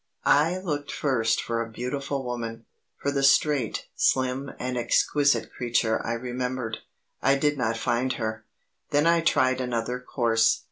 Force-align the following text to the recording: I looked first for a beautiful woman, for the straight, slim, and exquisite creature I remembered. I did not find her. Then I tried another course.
I 0.25 0.57
looked 0.57 0.91
first 0.91 1.43
for 1.43 1.61
a 1.61 1.69
beautiful 1.69 2.23
woman, 2.23 2.65
for 2.99 3.11
the 3.11 3.21
straight, 3.21 3.85
slim, 3.93 4.49
and 4.57 4.75
exquisite 4.75 5.51
creature 5.53 6.03
I 6.03 6.13
remembered. 6.13 6.79
I 7.21 7.35
did 7.35 7.55
not 7.55 7.77
find 7.77 8.13
her. 8.13 8.43
Then 8.89 9.05
I 9.05 9.21
tried 9.21 9.61
another 9.61 9.99
course. 9.99 10.59